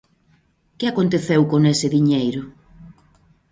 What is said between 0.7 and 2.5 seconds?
Que aconteceu con ese diñeiro?